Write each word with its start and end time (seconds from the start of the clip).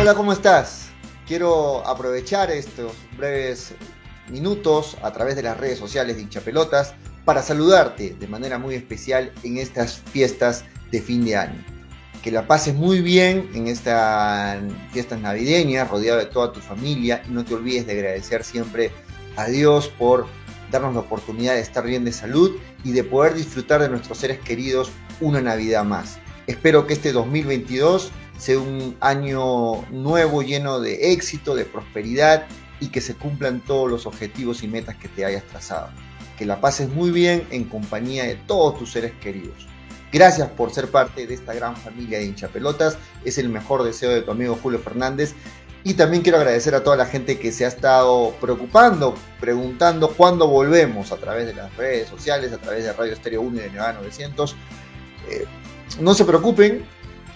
Hola, 0.00 0.14
¿cómo 0.14 0.32
estás? 0.32 0.88
Quiero 1.28 1.86
aprovechar 1.86 2.50
estos 2.50 2.94
breves 3.18 3.74
minutos 4.30 4.96
a 5.02 5.12
través 5.12 5.36
de 5.36 5.42
las 5.42 5.58
redes 5.58 5.78
sociales 5.78 6.16
de 6.16 6.22
hinchapelotas 6.22 6.94
para 7.26 7.42
saludarte 7.42 8.16
de 8.18 8.26
manera 8.26 8.56
muy 8.56 8.76
especial 8.76 9.30
en 9.42 9.58
estas 9.58 9.98
fiestas 9.98 10.64
de 10.90 11.02
fin 11.02 11.22
de 11.26 11.36
año. 11.36 11.62
Que 12.22 12.30
la 12.30 12.46
pases 12.46 12.74
muy 12.74 13.02
bien 13.02 13.50
en 13.52 13.66
estas 13.66 14.62
fiestas 14.90 15.20
navideñas, 15.20 15.90
rodeado 15.90 16.18
de 16.18 16.24
toda 16.24 16.50
tu 16.50 16.60
familia 16.60 17.22
y 17.28 17.32
no 17.32 17.44
te 17.44 17.52
olvides 17.52 17.86
de 17.86 17.92
agradecer 17.92 18.42
siempre 18.42 18.92
a 19.36 19.48
Dios 19.48 19.88
por 19.88 20.28
darnos 20.70 20.94
la 20.94 21.00
oportunidad 21.00 21.56
de 21.56 21.60
estar 21.60 21.84
bien 21.84 22.06
de 22.06 22.12
salud 22.12 22.56
y 22.84 22.92
de 22.92 23.04
poder 23.04 23.34
disfrutar 23.34 23.82
de 23.82 23.90
nuestros 23.90 24.16
seres 24.16 24.38
queridos 24.38 24.90
una 25.20 25.42
Navidad 25.42 25.84
más. 25.84 26.18
Espero 26.46 26.86
que 26.86 26.94
este 26.94 27.12
2022 27.12 28.10
sea 28.40 28.58
un 28.58 28.96
año 29.00 29.86
nuevo 29.90 30.42
lleno 30.42 30.80
de 30.80 31.12
éxito, 31.12 31.54
de 31.54 31.64
prosperidad 31.66 32.46
y 32.80 32.88
que 32.88 33.00
se 33.00 33.14
cumplan 33.14 33.60
todos 33.60 33.90
los 33.90 34.06
objetivos 34.06 34.62
y 34.62 34.68
metas 34.68 34.96
que 34.96 35.08
te 35.08 35.24
hayas 35.24 35.44
trazado. 35.44 35.90
Que 36.38 36.46
la 36.46 36.60
pases 36.60 36.88
muy 36.88 37.10
bien 37.10 37.46
en 37.50 37.64
compañía 37.64 38.24
de 38.24 38.36
todos 38.36 38.78
tus 38.78 38.92
seres 38.92 39.12
queridos. 39.20 39.68
Gracias 40.10 40.48
por 40.48 40.72
ser 40.72 40.88
parte 40.90 41.26
de 41.26 41.34
esta 41.34 41.52
gran 41.52 41.76
familia 41.76 42.18
de 42.18 42.24
hinchapelotas. 42.24 42.96
Es 43.24 43.38
el 43.38 43.48
mejor 43.48 43.84
deseo 43.84 44.10
de 44.10 44.22
tu 44.22 44.30
amigo 44.30 44.58
Julio 44.60 44.78
Fernández. 44.78 45.34
Y 45.84 45.94
también 45.94 46.22
quiero 46.22 46.38
agradecer 46.38 46.74
a 46.74 46.82
toda 46.82 46.96
la 46.96 47.06
gente 47.06 47.38
que 47.38 47.52
se 47.52 47.64
ha 47.64 47.68
estado 47.68 48.34
preocupando, 48.40 49.14
preguntando 49.38 50.08
cuándo 50.10 50.46
volvemos 50.46 51.12
a 51.12 51.16
través 51.16 51.46
de 51.46 51.54
las 51.54 51.74
redes 51.76 52.08
sociales, 52.08 52.52
a 52.52 52.58
través 52.58 52.84
de 52.84 52.92
Radio 52.92 53.12
Estéreo 53.12 53.42
1 53.42 53.56
y 53.56 53.60
de 53.60 53.70
Nevada 53.70 53.94
900. 53.94 54.56
Eh, 55.30 55.46
no 56.00 56.14
se 56.14 56.24
preocupen, 56.24 56.84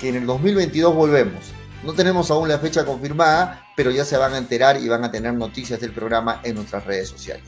que 0.00 0.08
en 0.08 0.16
el 0.16 0.26
2022 0.26 0.94
volvemos. 0.94 1.52
No 1.84 1.92
tenemos 1.92 2.30
aún 2.30 2.48
la 2.48 2.58
fecha 2.58 2.84
confirmada, 2.84 3.66
pero 3.76 3.90
ya 3.90 4.04
se 4.04 4.16
van 4.16 4.34
a 4.34 4.38
enterar 4.38 4.80
y 4.80 4.88
van 4.88 5.04
a 5.04 5.10
tener 5.10 5.34
noticias 5.34 5.80
del 5.80 5.92
programa 5.92 6.40
en 6.42 6.56
nuestras 6.56 6.84
redes 6.84 7.08
sociales. 7.08 7.44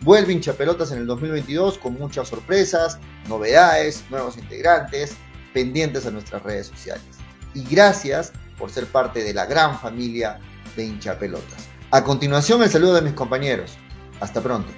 Vuelve 0.00 0.32
hinchapelotas 0.32 0.92
en 0.92 0.98
el 0.98 1.06
2022 1.06 1.78
con 1.78 1.94
muchas 1.94 2.28
sorpresas, 2.28 2.98
novedades, 3.28 4.04
nuevos 4.10 4.36
integrantes, 4.36 5.16
pendientes 5.52 6.06
a 6.06 6.10
nuestras 6.10 6.42
redes 6.42 6.68
sociales. 6.68 7.04
Y 7.54 7.64
gracias 7.64 8.32
por 8.58 8.70
ser 8.70 8.86
parte 8.86 9.22
de 9.22 9.34
la 9.34 9.46
gran 9.46 9.78
familia 9.78 10.38
de 10.76 10.84
hinchapelotas. 10.84 11.68
A 11.90 12.04
continuación 12.04 12.62
el 12.62 12.70
saludo 12.70 12.94
de 12.94 13.02
mis 13.02 13.14
compañeros. 13.14 13.72
Hasta 14.20 14.40
pronto. 14.40 14.72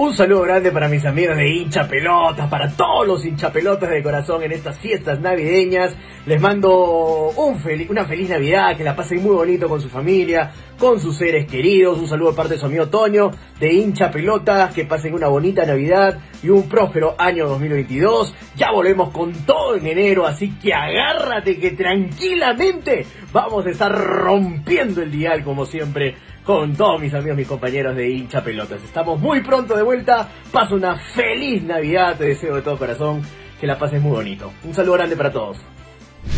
Un 0.00 0.14
saludo 0.14 0.42
grande 0.42 0.70
para 0.70 0.86
mis 0.86 1.04
amigos 1.04 1.36
de 1.36 1.48
hincha 1.48 1.88
pelotas, 1.88 2.48
para 2.48 2.70
todos 2.70 3.04
los 3.04 3.24
hincha 3.24 3.50
pelotas 3.50 3.90
de 3.90 4.00
corazón 4.00 4.44
en 4.44 4.52
estas 4.52 4.78
fiestas 4.78 5.18
navideñas. 5.18 5.92
Les 6.24 6.40
mando 6.40 7.30
un 7.30 7.60
una 7.88 8.04
feliz 8.04 8.28
Navidad, 8.28 8.76
que 8.76 8.84
la 8.84 8.94
pasen 8.94 9.20
muy 9.24 9.34
bonito 9.34 9.68
con 9.68 9.80
su 9.80 9.88
familia, 9.88 10.52
con 10.78 11.00
sus 11.00 11.16
seres 11.16 11.48
queridos. 11.48 11.98
Un 11.98 12.06
saludo 12.06 12.30
de 12.30 12.36
parte 12.36 12.54
de 12.54 12.60
su 12.60 12.66
amigo 12.66 12.86
Toño 12.86 13.32
de 13.58 13.74
hincha 13.74 14.08
pelotas, 14.12 14.72
que 14.72 14.84
pasen 14.84 15.14
una 15.14 15.26
bonita 15.26 15.66
Navidad 15.66 16.16
y 16.44 16.48
un 16.48 16.68
próspero 16.68 17.16
año 17.18 17.48
2022. 17.48 18.36
Ya 18.54 18.70
volvemos 18.70 19.10
con 19.10 19.32
todo 19.44 19.74
en 19.74 19.84
enero, 19.84 20.28
así 20.28 20.56
que 20.62 20.72
agárrate 20.72 21.58
que 21.58 21.72
tranquilamente 21.72 23.04
vamos 23.32 23.66
a 23.66 23.70
estar 23.70 23.90
rompiendo 23.90 25.02
el 25.02 25.10
dial 25.10 25.42
como 25.42 25.66
siempre 25.66 26.14
con 26.48 26.74
todos 26.74 26.98
mis 26.98 27.12
amigos, 27.12 27.36
mis 27.36 27.46
compañeros 27.46 27.94
de 27.94 28.08
hincha 28.08 28.42
pelotas. 28.42 28.82
Estamos 28.82 29.20
muy 29.20 29.42
pronto 29.42 29.76
de 29.76 29.82
vuelta. 29.82 30.30
Pasa 30.50 30.74
una 30.74 30.96
feliz 31.14 31.62
Navidad. 31.62 32.16
Te 32.16 32.24
deseo 32.24 32.56
de 32.56 32.62
todo 32.62 32.78
corazón 32.78 33.20
que 33.60 33.66
la 33.66 33.78
pases 33.78 34.00
muy 34.00 34.12
bonito. 34.12 34.50
Un 34.64 34.72
saludo 34.72 34.94
grande 34.94 35.14
para 35.14 35.30
todos. 35.30 35.58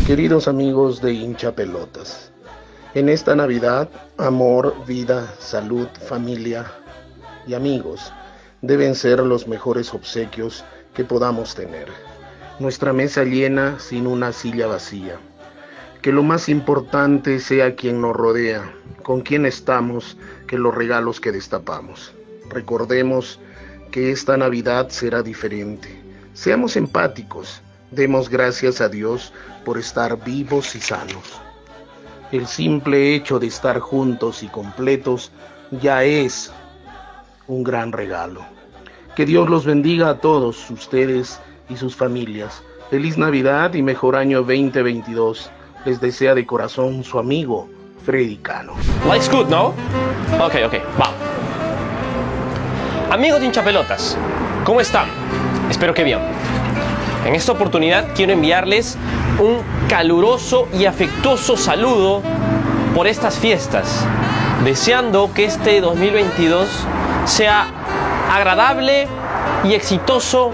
Queridos 0.05 0.49
amigos 0.49 1.01
de 1.01 1.13
hincha 1.13 1.55
pelotas, 1.55 2.33
en 2.93 3.07
esta 3.07 3.37
Navidad, 3.37 3.89
amor, 4.17 4.85
vida, 4.85 5.33
salud, 5.39 5.87
familia 6.05 6.65
y 7.47 7.53
amigos 7.53 8.11
deben 8.61 8.95
ser 8.95 9.19
los 9.19 9.47
mejores 9.47 9.93
obsequios 9.93 10.65
que 10.93 11.05
podamos 11.05 11.55
tener. 11.55 11.87
Nuestra 12.59 12.91
mesa 12.91 13.23
llena 13.23 13.79
sin 13.79 14.07
una 14.07 14.33
silla 14.33 14.67
vacía 14.67 15.17
que 16.01 16.11
lo 16.11 16.23
más 16.23 16.49
importante 16.49 17.39
sea 17.39 17.75
quien 17.75 18.01
nos 18.01 18.15
rodea, 18.15 18.73
con 19.03 19.21
quien 19.21 19.45
estamos, 19.45 20.17
que 20.47 20.57
los 20.57 20.73
regalos 20.73 21.19
que 21.19 21.31
destapamos. 21.31 22.13
Recordemos 22.49 23.39
que 23.91 24.11
esta 24.11 24.35
Navidad 24.35 24.89
será 24.89 25.21
diferente. 25.21 26.01
Seamos 26.33 26.75
empáticos, 26.75 27.61
demos 27.91 28.29
gracias 28.29 28.81
a 28.81 28.89
Dios 28.89 29.31
por 29.63 29.77
estar 29.77 30.23
vivos 30.23 30.75
y 30.75 30.79
sanos. 30.79 31.39
El 32.31 32.47
simple 32.47 33.13
hecho 33.13 33.37
de 33.37 33.47
estar 33.47 33.79
juntos 33.79 34.41
y 34.41 34.47
completos 34.47 35.31
ya 35.69 36.03
es 36.03 36.51
un 37.47 37.63
gran 37.63 37.91
regalo. 37.91 38.43
Que 39.15 39.25
Dios 39.25 39.49
los 39.49 39.65
bendiga 39.65 40.09
a 40.09 40.19
todos 40.19 40.71
ustedes 40.71 41.39
y 41.69 41.75
sus 41.75 41.95
familias. 41.95 42.63
Feliz 42.89 43.17
Navidad 43.17 43.73
y 43.73 43.83
mejor 43.83 44.15
año 44.15 44.39
2022 44.39 45.51
les 45.85 45.99
desea 45.99 46.35
de 46.35 46.45
corazón 46.45 47.03
su 47.03 47.17
amigo 47.17 47.67
Freddy 48.05 48.37
Cano. 48.37 48.73
Life's 49.05 49.31
good, 49.31 49.47
¿no? 49.47 49.67
Ok, 50.39 50.55
ok, 50.65 50.75
vamos. 50.97 51.15
Amigos 53.09 53.39
de 53.39 53.47
hinchapelotas, 53.47 54.17
¿cómo 54.63 54.79
están? 54.79 55.07
Espero 55.69 55.93
que 55.93 56.03
bien. 56.03 56.19
En 57.25 57.35
esta 57.35 57.51
oportunidad 57.51 58.07
quiero 58.15 58.33
enviarles 58.33 58.97
un 59.39 59.57
caluroso 59.87 60.67
y 60.73 60.85
afectuoso 60.85 61.57
saludo 61.57 62.21
por 62.95 63.07
estas 63.07 63.37
fiestas, 63.37 64.05
deseando 64.63 65.31
que 65.33 65.45
este 65.45 65.81
2022 65.81 66.67
sea 67.25 67.67
agradable 68.31 69.07
y 69.63 69.73
exitoso 69.73 70.51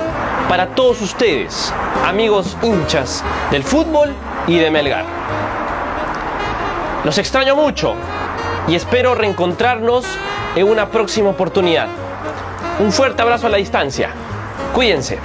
para 0.48 0.68
todos 0.68 1.02
ustedes, 1.02 1.74
amigos 2.06 2.58
hinchas 2.62 3.24
del 3.52 3.64
fútbol 3.64 4.14
y 4.48 4.58
de 4.58 4.72
Melgar. 4.72 5.06
Los 7.04 7.18
extraño 7.18 7.56
mucho 7.56 7.96
y 8.68 8.76
espero 8.76 9.16
reencontrarnos 9.16 10.06
en 10.56 10.68
una 10.68 10.90
próxima 10.90 11.30
oportunidad. 11.30 11.88
Un 12.80 12.92
fuerte 12.92 13.22
abrazo 13.22 13.48
a 13.48 13.50
la 13.50 13.58
distancia. 13.58 14.10
Cuídense. 14.74 15.20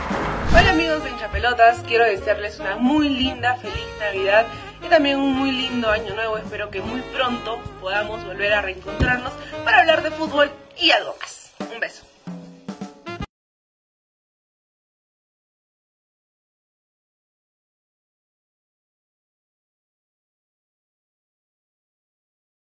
Hola 0.51 0.71
amigos 0.71 1.05
de 1.05 1.11
hinchapelotas, 1.11 1.81
quiero 1.87 2.05
desearles 2.05 2.59
una 2.61 2.77
muy 2.77 3.09
linda, 3.09 3.57
feliz 3.57 3.87
Navidad 4.01 4.47
y 4.85 4.89
también 4.89 5.19
un 5.19 5.35
muy 5.35 5.53
lindo 5.53 5.91
año 5.91 6.15
nuevo. 6.15 6.37
Espero 6.37 6.71
que 6.71 6.81
muy 6.81 7.01
pronto 7.01 7.59
podamos 7.81 8.25
volver 8.25 8.53
a 8.53 8.63
reencontrarnos 8.63 9.33
para 9.65 9.81
hablar 9.81 10.03
de 10.03 10.11
fútbol 10.11 10.51
y 10.79 10.91
algo 10.91 11.15
más. 11.21 11.53
Un 11.73 11.81
beso. 11.81 12.12